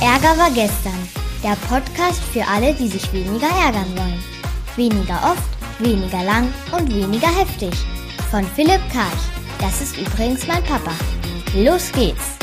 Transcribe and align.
Ärger 0.00 0.38
war 0.38 0.50
gestern. 0.52 0.96
Der 1.42 1.56
Podcast 1.66 2.22
für 2.32 2.46
alle, 2.46 2.72
die 2.72 2.86
sich 2.86 3.12
weniger 3.12 3.48
ärgern 3.48 3.90
wollen. 3.96 4.22
Weniger 4.76 5.18
oft, 5.24 5.42
weniger 5.80 6.22
lang 6.22 6.54
und 6.70 6.94
weniger 6.94 7.26
heftig. 7.26 7.74
Von 8.30 8.44
Philipp 8.44 8.80
Karch. 8.92 9.18
Das 9.60 9.80
ist 9.80 9.98
übrigens 9.98 10.46
mein 10.46 10.62
Papa. 10.62 10.92
Los 11.56 11.90
geht's! 11.90 12.38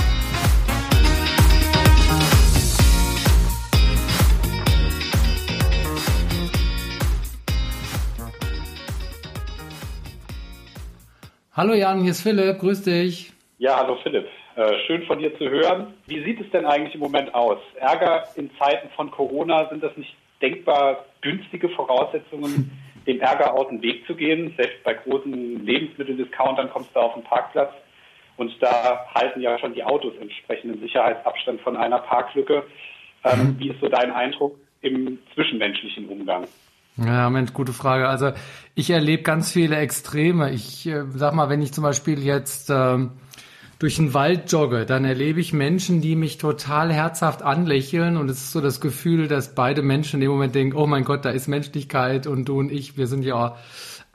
Hallo 11.53 11.73
Jan, 11.73 12.01
hier 12.01 12.11
ist 12.11 12.21
Philipp, 12.21 12.59
grüß 12.59 12.83
dich. 12.83 13.31
Ja, 13.59 13.77
hallo 13.77 13.95
Philipp. 14.03 14.27
Äh, 14.55 14.79
schön 14.87 15.03
von 15.03 15.19
dir 15.19 15.37
zu 15.37 15.49
hören. 15.49 15.93
Wie 16.07 16.23
sieht 16.23 16.39
es 16.39 16.49
denn 16.51 16.65
eigentlich 16.65 16.95
im 16.95 17.01
Moment 17.01 17.33
aus? 17.35 17.59
Ärger 17.75 18.23
in 18.35 18.49
Zeiten 18.57 18.89
von 18.95 19.11
Corona, 19.11 19.67
sind 19.69 19.83
das 19.83 19.95
nicht 19.97 20.15
denkbar 20.41 21.03
günstige 21.19 21.67
Voraussetzungen, 21.69 22.71
dem 23.07 23.19
Ärger 23.19 23.53
aus 23.53 23.67
dem 23.67 23.81
Weg 23.81 24.05
zu 24.07 24.15
gehen? 24.15 24.53
Selbst 24.55 24.81
bei 24.85 24.93
großen 24.93 25.65
Lebensmitteldiscountern 25.65 26.69
kommst 26.69 26.95
du 26.95 26.99
auf 26.99 27.15
den 27.15 27.23
Parkplatz 27.23 27.73
und 28.37 28.51
da 28.61 29.05
halten 29.13 29.41
ja 29.41 29.59
schon 29.59 29.73
die 29.73 29.83
Autos 29.83 30.13
entsprechenden 30.21 30.79
Sicherheitsabstand 30.79 31.59
von 31.59 31.75
einer 31.75 31.99
Parklücke. 31.99 32.63
Ähm, 33.25 33.39
mhm. 33.39 33.59
Wie 33.59 33.69
ist 33.69 33.81
so 33.81 33.89
dein 33.89 34.11
Eindruck 34.11 34.57
im 34.81 35.19
zwischenmenschlichen 35.33 36.07
Umgang? 36.07 36.47
Ja, 36.97 37.29
Mensch, 37.29 37.51
gute 37.51 37.73
Frage. 37.73 38.07
Also 38.07 38.31
ich 38.73 38.89
erlebe 38.89 39.23
ganz 39.23 39.51
viele 39.51 39.75
Extreme. 39.77 40.51
Ich 40.51 40.87
äh, 40.87 41.03
sag 41.09 41.33
mal, 41.33 41.49
wenn 41.49 41.61
ich 41.61 41.73
zum 41.73 41.83
Beispiel 41.83 42.23
jetzt 42.23 42.69
ähm, 42.69 43.11
durch 43.79 43.97
den 43.97 44.13
Wald 44.13 44.51
jogge, 44.51 44.85
dann 44.85 45.05
erlebe 45.05 45.39
ich 45.39 45.53
Menschen, 45.53 46.01
die 46.01 46.15
mich 46.15 46.37
total 46.37 46.93
herzhaft 46.93 47.41
anlächeln 47.41 48.17
und 48.17 48.29
es 48.29 48.37
ist 48.37 48.51
so 48.51 48.61
das 48.61 48.79
Gefühl, 48.79 49.27
dass 49.27 49.53
beide 49.53 49.81
Menschen 49.81 50.15
in 50.15 50.21
dem 50.21 50.31
Moment 50.31 50.55
denken, 50.55 50.77
oh 50.77 50.87
mein 50.87 51.03
Gott, 51.03 51.25
da 51.25 51.31
ist 51.31 51.47
Menschlichkeit 51.47 52.27
und 52.27 52.45
du 52.45 52.59
und 52.59 52.71
ich, 52.71 52.97
wir 52.97 53.07
sind 53.07 53.23
ja 53.23 53.57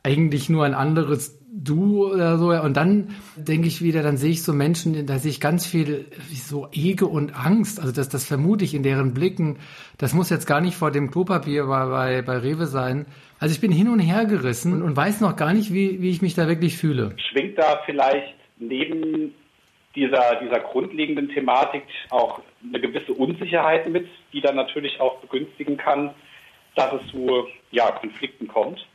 eigentlich 0.02 0.48
nur 0.48 0.64
ein 0.64 0.74
anderes 0.74 1.40
Du 1.52 2.06
oder 2.12 2.38
so. 2.38 2.50
Und 2.50 2.76
dann 2.76 3.16
denke 3.36 3.66
ich 3.66 3.82
wieder, 3.82 4.04
dann 4.04 4.16
sehe 4.16 4.30
ich 4.30 4.44
so 4.44 4.52
Menschen, 4.52 5.04
da 5.06 5.18
sehe 5.18 5.32
ich 5.32 5.40
ganz 5.40 5.66
viel 5.66 6.06
so 6.32 6.68
Ege 6.70 7.06
und 7.06 7.34
Angst. 7.34 7.80
Also 7.80 7.92
das, 7.92 8.08
das 8.08 8.24
vermute 8.24 8.64
ich 8.64 8.72
in 8.72 8.84
deren 8.84 9.14
Blicken. 9.14 9.58
Das 9.98 10.14
muss 10.14 10.30
jetzt 10.30 10.46
gar 10.46 10.60
nicht 10.60 10.76
vor 10.76 10.92
dem 10.92 11.10
Klopapier 11.10 11.66
bei, 11.66 11.86
bei, 11.86 12.22
bei 12.22 12.38
Rewe 12.38 12.66
sein. 12.66 13.06
Also 13.40 13.52
ich 13.52 13.60
bin 13.60 13.72
hin 13.72 13.88
und 13.88 13.98
her 13.98 14.26
gerissen 14.26 14.80
und 14.80 14.96
weiß 14.96 15.20
noch 15.20 15.34
gar 15.34 15.52
nicht, 15.52 15.74
wie, 15.74 16.00
wie 16.00 16.10
ich 16.10 16.22
mich 16.22 16.34
da 16.34 16.46
wirklich 16.46 16.76
fühle. 16.76 17.16
Schwingt 17.32 17.58
da 17.58 17.80
vielleicht 17.84 18.36
neben 18.60 19.34
dieser, 19.94 20.36
dieser 20.36 20.60
grundlegenden 20.60 21.28
Thematik 21.30 21.84
auch 22.10 22.40
eine 22.62 22.80
gewisse 22.80 23.12
Unsicherheit 23.12 23.88
mit, 23.88 24.08
die 24.32 24.40
dann 24.40 24.56
natürlich 24.56 25.00
auch 25.00 25.18
begünstigen 25.18 25.76
kann, 25.76 26.14
dass 26.76 26.92
es 26.92 27.10
zu 27.10 27.46
ja, 27.70 27.90
Konflikten 27.92 28.48
kommt? 28.48 28.86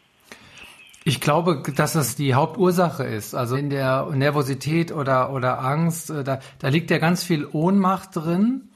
Ich 1.07 1.21
glaube, 1.21 1.61
dass 1.75 1.93
das 1.93 2.15
die 2.15 2.33
Hauptursache 2.33 3.03
ist. 3.03 3.35
Also 3.35 3.55
in 3.55 3.69
der 3.69 4.07
Nervosität 4.11 4.91
oder, 4.91 5.31
oder 5.31 5.59
Angst, 5.59 6.09
äh, 6.09 6.23
da, 6.23 6.39
da 6.59 6.69
liegt 6.69 6.89
ja 6.89 6.97
ganz 6.97 7.23
viel 7.23 7.45
Ohnmacht 7.45 8.15
drin 8.15 8.69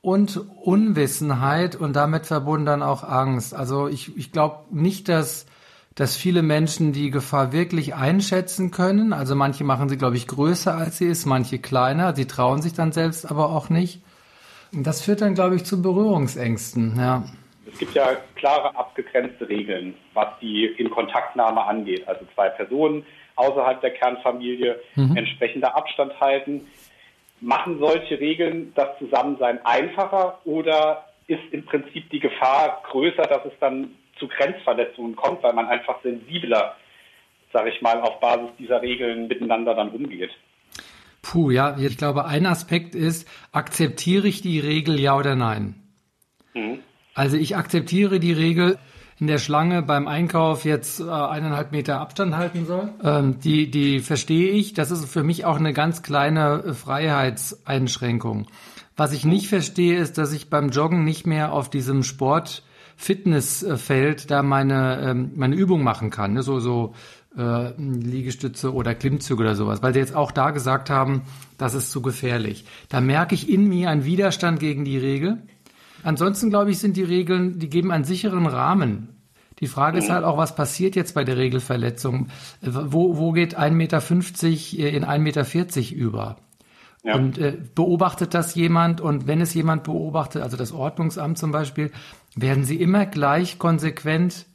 und 0.00 0.36
Unwissenheit 0.62 1.76
und 1.76 1.94
damit 1.94 2.26
verbunden 2.26 2.66
dann 2.66 2.82
auch 2.82 3.04
Angst. 3.04 3.54
Also 3.54 3.88
ich, 3.88 4.16
ich 4.16 4.32
glaube 4.32 4.64
nicht, 4.70 5.08
dass, 5.08 5.46
dass 5.94 6.16
viele 6.16 6.42
Menschen 6.42 6.92
die 6.92 7.10
Gefahr 7.10 7.52
wirklich 7.52 7.94
einschätzen 7.94 8.70
können. 8.70 9.12
Also 9.12 9.36
manche 9.36 9.62
machen 9.64 9.88
sie, 9.88 9.96
glaube 9.96 10.16
ich, 10.16 10.26
größer 10.26 10.74
als 10.74 10.98
sie 10.98 11.06
ist, 11.06 11.24
manche 11.24 11.58
kleiner. 11.58 12.14
Sie 12.16 12.26
trauen 12.26 12.62
sich 12.62 12.74
dann 12.74 12.92
selbst 12.92 13.30
aber 13.30 13.50
auch 13.50 13.70
nicht. 13.70 14.00
Und 14.72 14.86
das 14.86 15.04
führt 15.04 15.20
dann, 15.20 15.34
glaube 15.34 15.54
ich, 15.54 15.64
zu 15.64 15.82
Berührungsängsten, 15.82 16.96
ja. 16.98 17.24
Es 17.70 17.78
gibt 17.78 17.94
ja 17.94 18.16
klare 18.34 18.76
abgegrenzte 18.76 19.48
Regeln, 19.48 19.94
was 20.12 20.28
die 20.40 20.66
Inkontaktnahme 20.66 21.62
angeht. 21.62 22.06
Also 22.06 22.24
zwei 22.34 22.48
Personen 22.48 23.04
außerhalb 23.36 23.80
der 23.80 23.90
Kernfamilie, 23.90 24.80
mhm. 24.94 25.16
entsprechender 25.16 25.76
Abstand 25.76 26.20
halten. 26.20 26.68
Machen 27.40 27.78
solche 27.78 28.20
Regeln 28.20 28.72
das 28.74 28.98
Zusammensein 28.98 29.64
einfacher 29.64 30.38
oder 30.44 31.04
ist 31.26 31.42
im 31.52 31.64
Prinzip 31.64 32.10
die 32.10 32.20
Gefahr 32.20 32.82
größer, 32.90 33.22
dass 33.22 33.44
es 33.46 33.52
dann 33.60 33.90
zu 34.18 34.28
Grenzverletzungen 34.28 35.16
kommt, 35.16 35.42
weil 35.42 35.52
man 35.52 35.66
einfach 35.66 36.02
sensibler, 36.02 36.76
sage 37.52 37.70
ich 37.70 37.82
mal, 37.82 38.00
auf 38.00 38.20
Basis 38.20 38.50
dieser 38.58 38.82
Regeln 38.82 39.28
miteinander 39.28 39.74
dann 39.74 39.90
umgeht? 39.90 40.30
Puh, 41.22 41.50
ja, 41.50 41.76
ich 41.78 41.96
glaube, 41.96 42.26
ein 42.26 42.46
Aspekt 42.46 42.94
ist, 42.94 43.28
akzeptiere 43.52 44.28
ich 44.28 44.42
die 44.42 44.60
Regel 44.60 45.00
ja 45.00 45.16
oder 45.16 45.34
nein? 45.34 45.74
Mhm. 46.52 46.80
Also 47.14 47.36
ich 47.36 47.56
akzeptiere 47.56 48.20
die 48.20 48.32
Regel, 48.32 48.78
in 49.20 49.28
der 49.28 49.38
Schlange 49.38 49.82
beim 49.82 50.08
Einkauf 50.08 50.64
jetzt 50.64 51.00
äh, 51.00 51.04
eineinhalb 51.04 51.72
Meter 51.72 52.00
Abstand 52.00 52.36
halten 52.36 52.66
soll. 52.66 52.92
Ähm, 53.02 53.38
die, 53.38 53.70
die 53.70 54.00
verstehe 54.00 54.50
ich. 54.50 54.74
Das 54.74 54.90
ist 54.90 55.06
für 55.06 55.22
mich 55.22 55.44
auch 55.44 55.56
eine 55.56 55.72
ganz 55.72 56.02
kleine 56.02 56.64
äh, 56.66 56.72
Freiheitseinschränkung. 56.74 58.46
Was 58.96 59.12
ich 59.12 59.24
nicht 59.24 59.48
verstehe, 59.48 59.96
ist, 59.96 60.18
dass 60.18 60.32
ich 60.32 60.50
beim 60.50 60.70
Joggen 60.70 61.04
nicht 61.04 61.26
mehr 61.26 61.52
auf 61.52 61.70
diesem 61.70 62.02
Sport 62.02 62.62
Fitnessfeld 62.96 64.30
da 64.30 64.42
meine, 64.42 65.00
ähm, 65.02 65.32
meine 65.34 65.56
Übung 65.56 65.82
machen 65.82 66.10
kann. 66.10 66.34
Ne? 66.34 66.42
So, 66.42 66.60
so 66.60 66.94
äh, 67.36 67.72
Liegestütze 67.78 68.72
oder 68.72 68.94
Klimmzüge 68.94 69.42
oder 69.42 69.54
sowas, 69.54 69.82
weil 69.82 69.92
sie 69.92 70.00
jetzt 70.00 70.14
auch 70.14 70.30
da 70.30 70.50
gesagt 70.50 70.90
haben, 70.90 71.22
das 71.58 71.74
ist 71.74 71.90
zu 71.90 72.02
gefährlich. 72.02 72.64
Da 72.88 73.00
merke 73.00 73.34
ich 73.34 73.48
in 73.48 73.68
mir 73.68 73.90
einen 73.90 74.04
Widerstand 74.04 74.60
gegen 74.60 74.84
die 74.84 74.98
Regel. 74.98 75.42
Ansonsten, 76.02 76.50
glaube 76.50 76.70
ich, 76.70 76.78
sind 76.78 76.96
die 76.96 77.02
Regeln, 77.02 77.58
die 77.58 77.70
geben 77.70 77.90
einen 77.90 78.04
sicheren 78.04 78.46
Rahmen. 78.46 79.08
Die 79.60 79.68
Frage 79.68 79.98
ist 79.98 80.10
halt 80.10 80.24
auch, 80.24 80.36
was 80.36 80.56
passiert 80.56 80.96
jetzt 80.96 81.14
bei 81.14 81.24
der 81.24 81.36
Regelverletzung? 81.36 82.28
Wo, 82.60 83.16
wo 83.16 83.32
geht 83.32 83.58
1,50 83.58 83.70
Meter 83.70 83.98
in 84.92 85.04
1,40 85.04 85.18
Meter 85.18 85.96
über? 85.96 86.36
Ja. 87.04 87.16
Und 87.16 87.36
äh, 87.36 87.56
beobachtet 87.74 88.32
das 88.32 88.54
jemand? 88.54 89.00
Und 89.02 89.26
wenn 89.26 89.42
es 89.42 89.52
jemand 89.52 89.84
beobachtet, 89.84 90.42
also 90.42 90.56
das 90.56 90.72
Ordnungsamt 90.72 91.36
zum 91.36 91.52
Beispiel, 91.52 91.92
werden 92.34 92.64
sie 92.64 92.80
immer 92.80 93.04
gleich 93.04 93.58
konsequent 93.58 94.46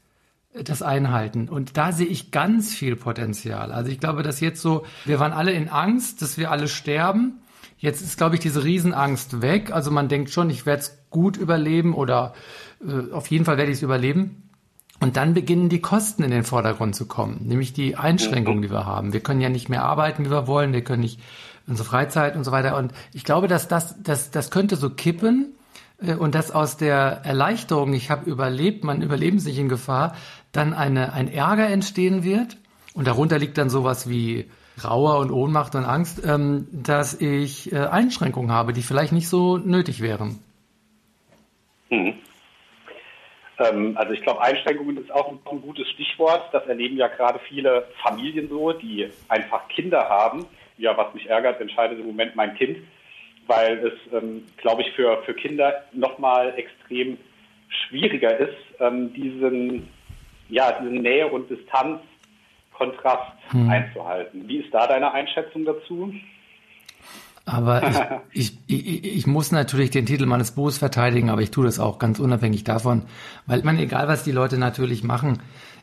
äh, 0.53 0.63
das 0.63 0.81
einhalten. 0.81 1.47
Und 1.47 1.77
da 1.77 1.91
sehe 1.91 2.07
ich 2.07 2.31
ganz 2.31 2.73
viel 2.73 2.95
Potenzial. 2.95 3.71
Also 3.71 3.91
ich 3.91 3.99
glaube, 3.99 4.23
dass 4.23 4.39
jetzt 4.39 4.61
so, 4.61 4.83
wir 5.05 5.19
waren 5.19 5.31
alle 5.31 5.51
in 5.51 5.69
Angst, 5.69 6.23
dass 6.23 6.39
wir 6.39 6.49
alle 6.49 6.67
sterben. 6.67 7.39
Jetzt 7.77 8.01
ist, 8.01 8.17
glaube 8.17 8.35
ich, 8.35 8.41
diese 8.41 8.63
Riesenangst 8.63 9.43
weg. 9.43 9.71
Also 9.71 9.91
man 9.91 10.09
denkt 10.09 10.31
schon, 10.31 10.49
ich 10.49 10.65
werde 10.65 10.81
es 10.81 10.97
gut 11.11 11.37
überleben 11.37 11.93
oder 11.93 12.33
äh, 12.83 13.13
auf 13.13 13.27
jeden 13.27 13.45
Fall 13.45 13.57
werde 13.57 13.71
ich 13.71 13.77
es 13.77 13.83
überleben. 13.83 14.49
Und 14.99 15.17
dann 15.17 15.35
beginnen 15.35 15.69
die 15.69 15.81
Kosten 15.81 16.23
in 16.23 16.31
den 16.31 16.43
Vordergrund 16.43 16.93
zu 16.93 17.07
kommen, 17.07 17.45
nämlich 17.45 17.71
die 17.71 17.95
Einschränkungen, 17.95 18.61
die 18.61 18.69
wir 18.69 18.85
haben. 18.85 19.13
Wir 19.13 19.21
können 19.21 19.39
ja 19.39 19.47
nicht 19.47 19.69
mehr 19.69 19.83
arbeiten, 19.83 20.25
wie 20.25 20.31
wir 20.31 20.45
wollen, 20.45 20.73
wir 20.73 20.83
können 20.83 21.03
nicht 21.03 21.21
unsere 21.69 21.87
Freizeit 21.87 22.35
und 22.35 22.43
so 22.43 22.51
weiter. 22.51 22.75
Und 22.77 22.93
ich 23.13 23.23
glaube, 23.23 23.47
dass 23.47 23.67
das, 23.67 24.01
das, 24.01 24.31
das 24.31 24.51
könnte 24.51 24.75
so 24.75 24.89
kippen 24.89 25.55
äh, 26.01 26.15
und 26.15 26.35
dass 26.35 26.51
aus 26.51 26.77
der 26.77 27.21
Erleichterung, 27.23 27.93
ich 27.93 28.09
habe 28.09 28.29
überlebt, 28.29 28.83
mein 28.83 29.01
Überleben 29.01 29.37
ist 29.37 29.45
nicht 29.45 29.59
in 29.59 29.69
Gefahr, 29.69 30.15
dann 30.51 30.73
eine, 30.73 31.13
ein 31.13 31.31
Ärger 31.31 31.69
entstehen 31.69 32.23
wird. 32.23 32.57
Und 32.93 33.07
darunter 33.07 33.37
liegt 33.37 33.57
dann 33.57 33.69
sowas 33.69 34.09
wie 34.09 34.49
Trauer 34.79 35.19
und 35.19 35.31
Ohnmacht 35.31 35.75
und 35.75 35.85
Angst, 35.85 36.21
ähm, 36.25 36.67
dass 36.71 37.19
ich 37.21 37.71
äh, 37.71 37.77
Einschränkungen 37.77 38.51
habe, 38.51 38.73
die 38.73 38.81
vielleicht 38.81 39.11
nicht 39.11 39.29
so 39.29 39.57
nötig 39.57 40.01
wären. 40.01 40.39
Hm. 41.89 42.15
Ähm, 43.59 43.97
also 43.97 44.13
ich 44.13 44.21
glaube, 44.21 44.41
Einschränkungen 44.41 44.97
ist 44.97 45.11
auch 45.11 45.29
ein, 45.29 45.61
gutes 45.61 45.87
Stichwort. 45.89 46.43
Das 46.53 46.65
erleben 46.65 46.97
ja 46.97 47.07
gerade 47.07 47.39
viele 47.47 47.87
Familien 48.01 48.47
so, 48.49 48.71
die 48.71 49.09
einfach 49.27 49.67
Kinder 49.67 50.07
haben. 50.09 50.45
Ja, 50.79 50.97
was 50.97 51.13
mich 51.13 51.27
ärgert, 51.27 51.61
entscheidet 51.61 51.99
im 51.99 52.07
Moment 52.07 52.35
mein 52.35 52.55
Kind, 52.55 52.77
weil 53.47 53.77
es, 53.79 54.13
ähm, 54.13 54.45
glaube 54.57 54.81
ich, 54.81 54.91
für, 54.93 55.21
für 55.23 55.33
Kinder 55.33 55.83
nochmal 55.91 56.53
extrem 56.57 57.17
schwieriger 57.69 58.37
ist, 58.37 58.57
ähm, 58.79 59.13
diesen, 59.13 59.89
ja, 60.49 60.79
diese 60.81 60.91
Nähe 60.91 61.27
und 61.27 61.49
Distanz 61.49 61.99
Kontrast 62.79 63.33
hm. 63.49 63.69
einzuhalten. 63.69 64.47
Wie 64.47 64.57
ist 64.59 64.73
da 64.73 64.87
deine 64.87 65.11
Einschätzung 65.11 65.65
dazu? 65.65 66.13
Aber 67.45 68.23
ich, 68.31 68.57
ich, 68.67 69.03
ich, 69.03 69.27
muss 69.27 69.51
natürlich 69.51 69.91
den 69.91 70.05
Titel 70.05 70.25
meines 70.25 70.51
Buches 70.51 70.77
verteidigen, 70.77 71.29
aber 71.29 71.41
ich 71.41 71.51
tue 71.51 71.65
das 71.65 71.79
auch 71.79 71.99
ganz 71.99 72.19
unabhängig 72.19 72.63
davon, 72.63 73.03
weil 73.45 73.63
man, 73.63 73.77
egal 73.77 74.07
was 74.07 74.23
die 74.23 74.31
Leute 74.31 74.57
natürlich 74.57 75.03
machen, 75.03 75.41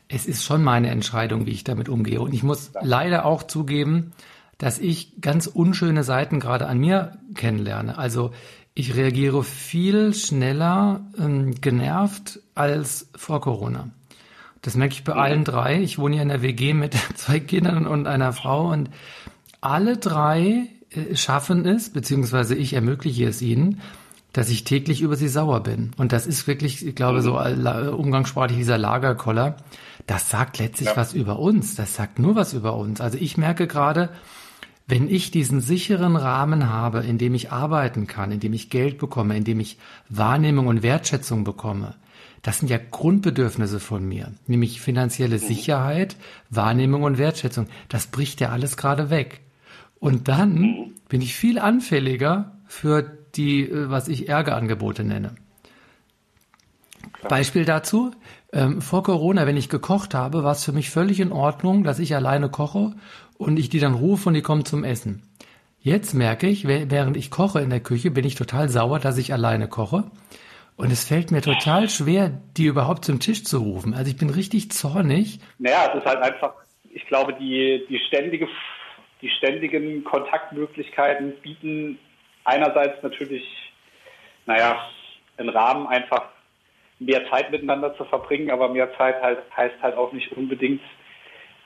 es 0.09 0.25
ist 0.25 0.43
schon 0.43 0.63
meine 0.63 0.89
Entscheidung, 0.89 1.45
wie 1.45 1.51
ich 1.51 1.63
damit 1.63 1.87
umgehe. 1.87 2.19
Und 2.21 2.33
ich 2.33 2.43
muss 2.43 2.71
leider 2.81 3.25
auch 3.25 3.43
zugeben, 3.43 4.13
dass 4.57 4.79
ich 4.79 5.21
ganz 5.21 5.47
unschöne 5.47 6.03
Seiten 6.03 6.39
gerade 6.39 6.67
an 6.67 6.79
mir 6.79 7.17
kennenlerne. 7.35 7.97
Also 7.97 8.31
ich 8.73 8.95
reagiere 8.95 9.43
viel 9.43 10.13
schneller 10.13 11.01
ähm, 11.17 11.55
genervt 11.61 12.39
als 12.55 13.09
vor 13.15 13.41
Corona. 13.41 13.89
Das 14.61 14.75
merke 14.75 14.93
ich 14.93 15.03
bei 15.03 15.13
mhm. 15.13 15.19
allen 15.19 15.43
drei. 15.43 15.81
Ich 15.81 15.97
wohne 15.97 16.17
ja 16.17 16.21
in 16.21 16.29
der 16.29 16.41
WG 16.41 16.73
mit 16.73 16.95
zwei 17.15 17.39
Kindern 17.39 17.87
und 17.87 18.07
einer 18.07 18.33
Frau 18.33 18.71
und 18.71 18.89
alle 19.61 19.97
drei 19.97 20.69
äh, 20.91 21.15
schaffen 21.15 21.65
es, 21.65 21.89
beziehungsweise 21.89 22.55
ich 22.55 22.73
ermögliche 22.73 23.27
es 23.27 23.41
ihnen, 23.41 23.81
dass 24.33 24.49
ich 24.49 24.63
täglich 24.63 25.01
über 25.01 25.15
sie 25.15 25.27
sauer 25.27 25.61
bin. 25.61 25.91
Und 25.97 26.11
das 26.11 26.27
ist 26.27 26.47
wirklich, 26.47 26.85
ich 26.85 26.95
glaube, 26.95 27.21
so 27.21 27.39
mhm. 27.39 27.89
umgangssprachlich 27.95 28.57
dieser 28.57 28.77
Lagerkoller. 28.77 29.57
Das 30.05 30.29
sagt 30.29 30.59
letztlich 30.59 30.89
ja. 30.89 30.97
was 30.97 31.13
über 31.13 31.39
uns. 31.39 31.75
Das 31.75 31.95
sagt 31.95 32.19
nur 32.19 32.35
was 32.35 32.53
über 32.53 32.75
uns. 32.75 33.01
Also 33.01 33.17
ich 33.19 33.37
merke 33.37 33.65
gerade, 33.67 34.09
wenn 34.87 35.09
ich 35.09 35.31
diesen 35.31 35.59
sicheren 35.59 36.15
Rahmen 36.15 36.69
habe, 36.69 36.99
in 36.99 37.17
dem 37.17 37.35
ich 37.35 37.51
arbeiten 37.51 38.07
kann, 38.07 38.31
in 38.31 38.39
dem 38.39 38.53
ich 38.53 38.69
Geld 38.69 38.97
bekomme, 38.97 39.35
in 39.35 39.43
dem 39.43 39.59
ich 39.59 39.77
Wahrnehmung 40.07 40.67
und 40.67 40.81
Wertschätzung 40.81 41.43
bekomme, 41.43 41.95
das 42.41 42.59
sind 42.59 42.69
ja 42.69 42.77
Grundbedürfnisse 42.77 43.81
von 43.81 44.07
mir, 44.07 44.31
nämlich 44.45 44.79
finanzielle 44.79 45.35
mhm. 45.35 45.41
Sicherheit, 45.41 46.15
Wahrnehmung 46.49 47.03
und 47.03 47.17
Wertschätzung. 47.17 47.67
Das 47.89 48.07
bricht 48.07 48.39
ja 48.39 48.49
alles 48.49 48.77
gerade 48.77 49.09
weg. 49.09 49.41
Und 49.99 50.29
dann 50.29 50.53
mhm. 50.53 50.93
bin 51.09 51.21
ich 51.21 51.35
viel 51.35 51.59
anfälliger 51.59 52.53
für 52.65 53.01
die, 53.35 53.63
äh, 53.63 53.89
was 53.89 54.07
ich 54.07 54.29
Ärgerangebote 54.29 55.03
nenne. 55.03 55.35
Beispiel 57.27 57.65
dazu, 57.65 58.11
ähm, 58.53 58.81
vor 58.81 59.03
Corona, 59.03 59.45
wenn 59.45 59.57
ich 59.57 59.69
gekocht 59.69 60.13
habe, 60.13 60.43
war 60.43 60.53
es 60.53 60.63
für 60.63 60.71
mich 60.71 60.89
völlig 60.89 61.19
in 61.19 61.31
Ordnung, 61.31 61.83
dass 61.83 61.99
ich 61.99 62.15
alleine 62.15 62.49
koche 62.49 62.93
und 63.37 63.59
ich 63.59 63.69
die 63.69 63.79
dann 63.79 63.93
rufe 63.93 64.29
und 64.29 64.35
die 64.35 64.41
kommen 64.41 64.65
zum 64.65 64.83
Essen. 64.83 65.23
Jetzt 65.79 66.13
merke 66.13 66.47
ich, 66.47 66.67
während 66.67 67.15
ich 67.15 67.31
koche 67.31 67.61
in 67.61 67.69
der 67.69 67.79
Küche, 67.79 68.11
bin 68.11 68.25
ich 68.25 68.35
total 68.35 68.67
sauer, 68.67 68.99
dass 68.99 69.17
ich 69.17 69.31
alleine 69.31 69.67
koche. 69.67 70.03
Und 70.75 70.91
es 70.91 71.07
fällt 71.07 71.31
mir 71.31 71.41
total 71.41 71.89
schwer, 71.89 72.29
die 72.55 72.65
überhaupt 72.65 73.05
zum 73.05 73.19
Tisch 73.19 73.43
zu 73.43 73.59
rufen. 73.59 73.93
Also 73.93 74.11
ich 74.11 74.17
bin 74.17 74.29
richtig 74.29 74.71
zornig. 74.71 75.39
Naja, 75.57 75.91
es 75.91 75.99
ist 75.99 76.05
halt 76.05 76.21
einfach, 76.21 76.53
ich 76.93 77.05
glaube, 77.07 77.33
die, 77.33 77.85
die, 77.89 77.99
ständige, 78.07 78.47
die 79.21 79.29
ständigen 79.29 80.03
Kontaktmöglichkeiten 80.03 81.33
bieten 81.41 81.97
einerseits 82.43 83.01
natürlich, 83.01 83.43
naja, 84.45 84.87
einen 85.37 85.49
Rahmen 85.49 85.87
einfach 85.87 86.29
mehr 86.99 87.27
Zeit 87.29 87.51
miteinander 87.51 87.95
zu 87.97 88.05
verbringen, 88.05 88.51
aber 88.51 88.69
mehr 88.69 88.95
Zeit 88.97 89.21
halt, 89.21 89.39
heißt 89.55 89.81
halt 89.81 89.95
auch 89.95 90.11
nicht 90.13 90.31
unbedingt 90.33 90.81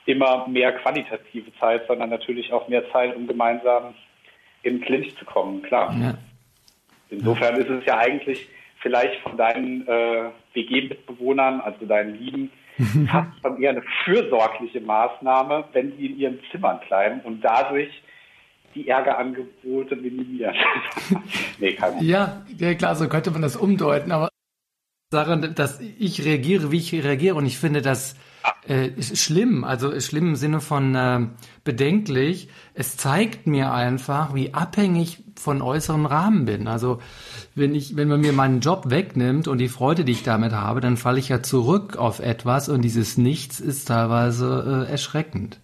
immer 0.06 0.46
mehr 0.48 0.72
qualitative 0.72 1.52
Zeit, 1.58 1.86
sondern 1.86 2.10
natürlich 2.10 2.52
auch 2.52 2.68
mehr 2.68 2.90
Zeit, 2.90 3.14
um 3.14 3.26
gemeinsam 3.26 3.94
in 4.62 4.78
den 4.78 4.84
Clinch 4.84 5.16
zu 5.16 5.24
kommen, 5.24 5.62
klar. 5.62 5.94
Ja. 6.00 6.14
Insofern 7.10 7.56
ist 7.56 7.68
es 7.68 7.84
ja 7.84 7.98
eigentlich 7.98 8.48
vielleicht 8.80 9.20
von 9.20 9.36
deinen 9.36 9.86
äh, 9.86 10.30
WG-Mitbewohnern, 10.54 11.60
also 11.60 11.86
deinen 11.86 12.16
Lieben, 12.16 12.50
fast 13.10 13.28
schon 13.42 13.62
eher 13.62 13.70
eine 13.70 13.82
fürsorgliche 14.04 14.80
Maßnahme, 14.80 15.64
wenn 15.72 15.96
sie 15.96 16.06
in 16.06 16.18
ihren 16.18 16.40
Zimmern 16.50 16.80
bleiben 16.88 17.20
und 17.20 17.42
dadurch 17.42 17.90
die 18.74 18.88
Ärgerangebote 18.88 19.96
minimieren. 19.96 20.54
nee, 21.58 21.74
kann. 21.74 22.02
Ja, 22.02 22.42
ja, 22.58 22.74
klar, 22.74 22.96
so 22.96 23.08
könnte 23.08 23.30
man 23.30 23.42
das 23.42 23.56
umdeuten, 23.56 24.10
aber 24.10 24.30
Sache, 25.10 25.36
dass 25.38 25.80
ich 25.80 26.24
reagiere, 26.24 26.72
wie 26.72 26.78
ich 26.78 26.92
reagiere 27.04 27.34
und 27.34 27.44
ich 27.44 27.58
finde 27.58 27.82
das 27.82 28.16
äh, 28.66 28.90
schlimm, 29.02 29.64
also 29.64 29.98
schlimm 30.00 30.28
im 30.28 30.36
Sinne 30.36 30.60
von 30.60 30.94
äh, 30.94 31.26
bedenklich. 31.64 32.48
Es 32.74 32.96
zeigt 32.96 33.46
mir 33.46 33.72
einfach, 33.72 34.34
wie 34.34 34.54
abhängig 34.54 35.24
von 35.36 35.62
äußeren 35.62 36.06
Rahmen 36.06 36.44
bin. 36.44 36.68
Also 36.68 37.00
wenn 37.54 37.74
ich, 37.74 37.96
wenn 37.96 38.08
man 38.08 38.20
mir 38.20 38.32
meinen 38.32 38.60
Job 38.60 38.90
wegnimmt 38.90 39.48
und 39.48 39.58
die 39.58 39.68
Freude, 39.68 40.04
die 40.04 40.12
ich 40.12 40.22
damit 40.22 40.52
habe, 40.52 40.80
dann 40.80 40.96
falle 40.96 41.18
ich 41.18 41.28
ja 41.28 41.42
zurück 41.42 41.96
auf 41.96 42.20
etwas 42.20 42.68
und 42.68 42.82
dieses 42.82 43.18
Nichts 43.18 43.60
ist 43.60 43.88
teilweise 43.88 44.86
äh, 44.86 44.90
erschreckend. 44.90 45.58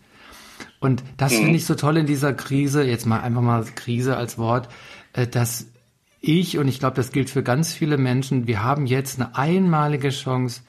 Und 0.80 1.02
das 1.16 1.32
mhm. 1.32 1.36
finde 1.36 1.56
ich 1.56 1.66
so 1.66 1.74
toll 1.74 1.96
in 1.96 2.06
dieser 2.06 2.32
Krise, 2.32 2.84
jetzt 2.84 3.06
mal 3.06 3.20
einfach 3.20 3.42
mal 3.42 3.64
Krise 3.74 4.16
als 4.16 4.38
Wort, 4.38 4.68
äh, 5.12 5.26
dass 5.26 5.66
ich, 6.20 6.58
und 6.58 6.66
ich 6.66 6.80
glaube, 6.80 6.96
das 6.96 7.12
gilt 7.12 7.30
für 7.30 7.42
ganz 7.42 7.72
viele 7.72 7.96
Menschen, 7.96 8.46
wir 8.46 8.62
haben 8.62 8.86
jetzt 8.86 9.20
eine 9.20 9.36
einmalige 9.36 10.10
Chance, 10.10 10.62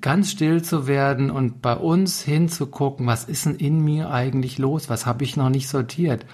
ganz 0.00 0.30
still 0.30 0.62
zu 0.62 0.86
werden 0.86 1.30
und 1.30 1.62
bei 1.62 1.74
uns 1.74 2.22
hinzugucken, 2.22 3.06
was 3.06 3.24
ist 3.24 3.46
denn 3.46 3.54
in 3.56 3.80
mir 3.80 4.10
eigentlich 4.10 4.58
los? 4.58 4.88
Was 4.88 5.06
habe 5.06 5.24
ich 5.24 5.36
noch 5.36 5.50
nicht 5.50 5.68
sortiert? 5.68 6.26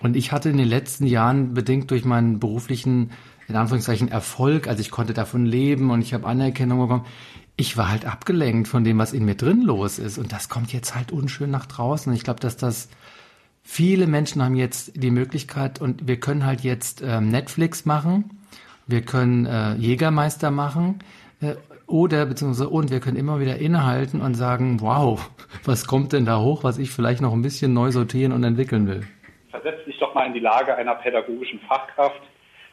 Und 0.00 0.16
ich 0.16 0.32
hatte 0.32 0.50
in 0.50 0.58
den 0.58 0.68
letzten 0.68 1.06
Jahren 1.06 1.54
bedingt 1.54 1.90
durch 1.90 2.04
meinen 2.04 2.40
beruflichen, 2.40 3.12
in 3.48 3.56
Anführungszeichen, 3.56 4.08
Erfolg, 4.08 4.68
also 4.68 4.80
ich 4.80 4.90
konnte 4.90 5.14
davon 5.14 5.46
leben 5.46 5.90
und 5.90 6.02
ich 6.02 6.12
habe 6.12 6.26
Anerkennung 6.26 6.80
bekommen. 6.80 7.06
Ich 7.56 7.76
war 7.76 7.88
halt 7.88 8.04
abgelenkt 8.04 8.66
von 8.66 8.82
dem, 8.82 8.98
was 8.98 9.12
in 9.12 9.24
mir 9.24 9.36
drin 9.36 9.62
los 9.62 9.98
ist. 10.00 10.18
Und 10.18 10.32
das 10.32 10.48
kommt 10.48 10.72
jetzt 10.72 10.94
halt 10.94 11.12
unschön 11.12 11.50
nach 11.50 11.66
draußen. 11.66 12.10
Und 12.10 12.16
ich 12.16 12.24
glaube, 12.24 12.40
dass 12.40 12.56
das 12.56 12.88
viele 13.62 14.06
Menschen 14.06 14.42
haben 14.42 14.56
jetzt 14.56 14.92
die 14.94 15.12
Möglichkeit 15.12 15.80
und 15.80 16.06
wir 16.08 16.18
können 16.18 16.44
halt 16.44 16.62
jetzt 16.62 17.00
ähm, 17.02 17.30
Netflix 17.30 17.84
machen. 17.84 18.40
Wir 18.86 19.02
können 19.02 19.46
äh, 19.46 19.74
Jägermeister 19.76 20.50
machen. 20.50 20.98
Oder 21.86 22.26
beziehungsweise 22.26 22.68
und 22.68 22.90
wir 22.90 23.00
können 23.00 23.16
immer 23.16 23.40
wieder 23.40 23.56
innehalten 23.56 24.20
und 24.20 24.34
sagen, 24.34 24.80
wow, 24.80 25.30
was 25.64 25.86
kommt 25.86 26.12
denn 26.12 26.24
da 26.24 26.40
hoch, 26.40 26.64
was 26.64 26.78
ich 26.78 26.90
vielleicht 26.90 27.20
noch 27.20 27.32
ein 27.32 27.42
bisschen 27.42 27.74
neu 27.74 27.90
sortieren 27.90 28.32
und 28.32 28.42
entwickeln 28.44 28.86
will. 28.88 29.06
Versetz 29.50 29.84
dich 29.84 29.98
doch 29.98 30.14
mal 30.14 30.26
in 30.26 30.34
die 30.34 30.40
Lage 30.40 30.74
einer 30.74 30.94
pädagogischen 30.94 31.60
Fachkraft 31.60 32.22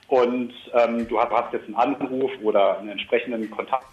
und 0.08 0.54
ähm, 0.74 1.08
du 1.08 1.20
hast 1.20 1.54
jetzt 1.54 1.66
einen 1.66 1.76
Anruf 1.76 2.32
oder 2.42 2.80
einen 2.80 2.90
entsprechenden 2.90 3.50
Kontakt 3.52 3.86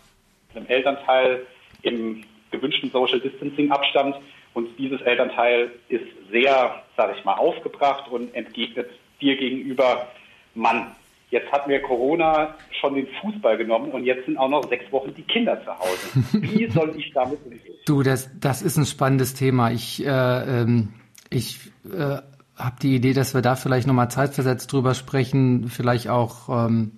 mit 0.49 0.57
einem 0.59 0.67
Elternteil 0.67 1.47
im 1.83 2.25
gewünschten 2.51 2.91
Social 2.91 3.21
Distancing 3.21 3.71
Abstand 3.71 4.17
und 4.55 4.77
dieses 4.79 5.01
Elternteil 5.03 5.71
ist 5.89 6.07
sehr, 6.31 6.83
sage 6.97 7.15
ich 7.17 7.25
mal, 7.25 7.35
aufgebracht 7.35 8.11
und 8.11 8.35
entgegnet 8.35 8.89
dir 9.21 9.37
gegenüber, 9.37 10.09
Mann, 10.55 10.89
Jetzt 11.31 11.53
hatten 11.53 11.71
wir 11.71 11.83
Corona 11.83 12.55
schon 12.81 12.95
den 12.95 13.07
Fußball 13.21 13.59
genommen 13.59 13.91
und 13.91 14.05
jetzt 14.05 14.25
sind 14.25 14.39
auch 14.39 14.49
noch 14.49 14.67
sechs 14.69 14.91
Wochen 14.93 15.13
die 15.15 15.23
Kinder 15.23 15.63
zu 15.63 15.79
Hause. 15.79 16.43
Wie 16.43 16.71
soll 16.71 16.95
ich 16.97 17.13
damit 17.13 17.39
umgehen? 17.45 17.75
Du, 17.87 18.03
das, 18.03 18.31
das 18.41 18.63
ist 18.63 18.79
ein 18.79 18.87
spannendes 18.87 19.35
Thema. 19.35 19.71
Ich, 19.71 20.05
äh, 20.05 20.09
ähm, 20.09 20.95
ich 21.29 21.59
äh, 21.85 22.23
habe 22.57 22.77
die 22.81 22.95
Idee, 22.95 23.13
dass 23.13 23.35
wir 23.35 23.43
da 23.43 23.57
vielleicht 23.57 23.87
nochmal 23.87 24.11
zeitversetzt 24.11 24.73
drüber 24.73 24.95
sprechen, 24.95 25.69
vielleicht 25.69 26.09
auch 26.09 26.49
ähm, 26.49 26.93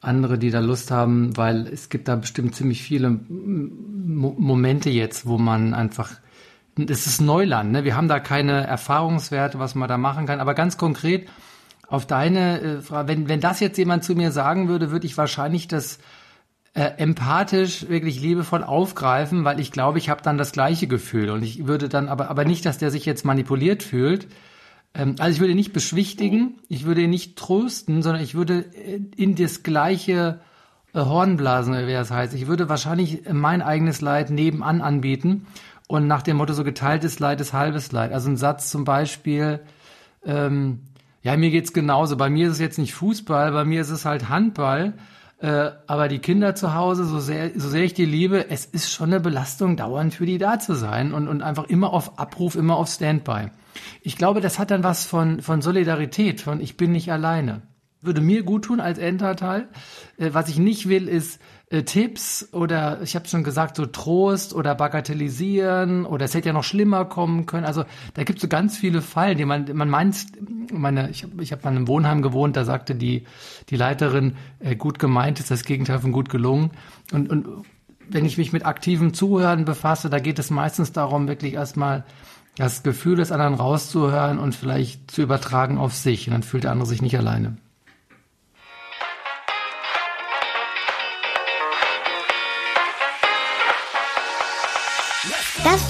andere, 0.00 0.38
die 0.38 0.50
da 0.50 0.58
Lust 0.60 0.90
haben, 0.90 1.36
weil 1.36 1.68
es 1.68 1.88
gibt 1.88 2.08
da 2.08 2.16
bestimmt 2.16 2.54
ziemlich 2.54 2.82
viele 2.82 3.10
Mo 3.10 4.34
Momente 4.36 4.90
jetzt, 4.90 5.26
wo 5.26 5.38
man 5.38 5.74
einfach 5.74 6.10
das 6.76 7.06
ist 7.06 7.20
Neuland, 7.20 7.70
ne? 7.70 7.84
Wir 7.84 7.96
haben 7.96 8.08
da 8.08 8.18
keine 8.18 8.66
Erfahrungswerte, 8.66 9.60
was 9.60 9.76
man 9.76 9.88
da 9.88 9.96
machen 9.96 10.26
kann. 10.26 10.40
Aber 10.40 10.54
ganz 10.54 10.76
konkret, 10.76 11.28
auf 11.86 12.06
deine 12.06 12.60
äh, 12.60 12.80
Frage, 12.80 13.08
wenn, 13.08 13.28
wenn 13.28 13.40
das 13.40 13.60
jetzt 13.60 13.78
jemand 13.78 14.04
zu 14.04 14.14
mir 14.14 14.32
sagen 14.32 14.68
würde, 14.68 14.90
würde 14.90 15.06
ich 15.06 15.16
wahrscheinlich 15.16 15.68
das 15.68 15.98
äh, 16.74 16.90
empathisch, 16.96 17.88
wirklich 17.88 18.20
liebevoll 18.20 18.64
aufgreifen, 18.64 19.44
weil 19.44 19.60
ich 19.60 19.70
glaube, 19.70 19.98
ich 19.98 20.08
habe 20.08 20.22
dann 20.22 20.38
das 20.38 20.52
gleiche 20.52 20.86
Gefühl 20.86 21.30
und 21.30 21.42
ich 21.42 21.66
würde 21.66 21.88
dann 21.88 22.08
aber, 22.08 22.30
aber 22.30 22.44
nicht, 22.44 22.66
dass 22.66 22.78
der 22.78 22.90
sich 22.90 23.04
jetzt 23.04 23.24
manipuliert 23.24 23.82
fühlt. 23.82 24.26
Ähm, 24.94 25.14
also 25.18 25.34
ich 25.34 25.40
würde 25.40 25.54
nicht 25.54 25.72
beschwichtigen, 25.72 26.56
ich 26.68 26.84
würde 26.84 27.02
ihn 27.02 27.10
nicht 27.10 27.36
trösten, 27.36 28.02
sondern 28.02 28.22
ich 28.22 28.34
würde 28.34 28.64
äh, 28.74 29.00
in 29.16 29.36
das 29.36 29.62
gleiche 29.62 30.40
äh, 30.94 31.00
Horn 31.00 31.36
blasen, 31.36 31.74
wie 31.86 31.92
das 31.92 32.10
heißt. 32.10 32.34
Ich 32.34 32.46
würde 32.46 32.68
wahrscheinlich 32.68 33.22
mein 33.30 33.62
eigenes 33.62 34.00
Leid 34.00 34.30
nebenan 34.30 34.80
anbieten 34.80 35.46
und 35.86 36.06
nach 36.06 36.22
dem 36.22 36.38
Motto 36.38 36.54
so 36.54 36.64
geteiltes 36.64 37.20
Leid 37.20 37.40
ist 37.40 37.52
halbes 37.52 37.92
Leid. 37.92 38.12
Also 38.12 38.30
ein 38.30 38.36
Satz 38.36 38.70
zum 38.70 38.84
Beispiel, 38.84 39.60
ähm, 40.24 40.80
ja, 41.24 41.36
mir 41.38 41.50
geht's 41.50 41.72
genauso. 41.72 42.16
Bei 42.16 42.28
mir 42.28 42.46
ist 42.46 42.52
es 42.52 42.60
jetzt 42.60 42.78
nicht 42.78 42.94
Fußball, 42.94 43.50
bei 43.50 43.64
mir 43.64 43.80
ist 43.80 43.90
es 43.90 44.04
halt 44.04 44.28
Handball. 44.28 44.92
Äh, 45.38 45.70
aber 45.86 46.08
die 46.08 46.20
Kinder 46.20 46.54
zu 46.54 46.74
Hause, 46.74 47.06
so 47.06 47.18
sehr, 47.18 47.50
so 47.58 47.68
sehr 47.68 47.82
ich 47.82 47.94
die 47.94 48.04
liebe, 48.04 48.50
es 48.50 48.66
ist 48.66 48.92
schon 48.92 49.10
eine 49.10 49.20
Belastung, 49.20 49.76
dauernd 49.76 50.14
für 50.14 50.26
die 50.26 50.38
da 50.38 50.58
zu 50.58 50.74
sein 50.74 51.12
und, 51.12 51.26
und 51.26 51.42
einfach 51.42 51.64
immer 51.64 51.92
auf 51.92 52.18
Abruf, 52.18 52.54
immer 52.54 52.76
auf 52.76 52.88
Standby. 52.88 53.48
Ich 54.02 54.16
glaube, 54.16 54.40
das 54.40 54.58
hat 54.58 54.70
dann 54.70 54.84
was 54.84 55.06
von, 55.06 55.40
von 55.40 55.60
Solidarität, 55.60 56.40
von 56.40 56.60
ich 56.60 56.76
bin 56.76 56.92
nicht 56.92 57.10
alleine. 57.10 57.62
Würde 58.04 58.20
mir 58.20 58.42
gut 58.42 58.66
tun 58.66 58.80
als 58.80 58.98
Elternteil. 58.98 59.68
Äh, 60.18 60.30
was 60.32 60.48
ich 60.48 60.58
nicht 60.58 60.88
will, 60.88 61.08
ist, 61.08 61.40
äh, 61.70 61.82
Tipps 61.82 62.48
oder 62.52 63.00
ich 63.02 63.16
habe 63.16 63.26
schon 63.26 63.42
gesagt, 63.42 63.76
so 63.76 63.86
Trost 63.86 64.54
oder 64.54 64.74
Bagatellisieren 64.74 66.06
oder 66.06 66.24
es 66.26 66.34
hätte 66.34 66.48
ja 66.48 66.52
noch 66.52 66.64
schlimmer 66.64 67.04
kommen 67.04 67.46
können. 67.46 67.64
Also 67.64 67.84
da 68.14 68.22
gibt 68.22 68.38
es 68.38 68.42
so 68.42 68.48
ganz 68.48 68.76
viele 68.76 69.02
Fallen, 69.02 69.38
die 69.38 69.44
man, 69.44 69.68
man 69.72 69.88
meint, 69.88 70.26
meine, 70.72 71.10
ich 71.10 71.24
habe 71.24 71.42
ich 71.42 71.52
hab 71.52 71.64
mal 71.64 71.74
im 71.76 71.88
Wohnheim 71.88 72.22
gewohnt, 72.22 72.56
da 72.56 72.64
sagte 72.64 72.94
die, 72.94 73.24
die 73.70 73.76
Leiterin, 73.76 74.36
äh, 74.60 74.76
gut 74.76 74.98
gemeint 74.98 75.40
ist 75.40 75.50
das 75.50 75.64
Gegenteil 75.64 75.98
von 75.98 76.12
gut 76.12 76.28
gelungen. 76.28 76.70
Und, 77.12 77.30
und 77.30 77.46
wenn 78.08 78.24
ich 78.24 78.38
mich 78.38 78.52
mit 78.52 78.66
aktivem 78.66 79.14
Zuhören 79.14 79.64
befasse, 79.64 80.10
da 80.10 80.18
geht 80.18 80.38
es 80.38 80.50
meistens 80.50 80.92
darum, 80.92 81.28
wirklich 81.28 81.54
erstmal 81.54 82.04
das 82.56 82.82
Gefühl 82.82 83.16
des 83.16 83.32
anderen 83.32 83.54
rauszuhören 83.54 84.38
und 84.38 84.54
vielleicht 84.54 85.10
zu 85.10 85.22
übertragen 85.22 85.78
auf 85.78 85.94
sich. 85.94 86.28
Und 86.28 86.34
dann 86.34 86.42
fühlt 86.42 86.64
der 86.64 86.70
andere 86.70 86.86
sich 86.86 87.02
nicht 87.02 87.16
alleine. 87.18 87.56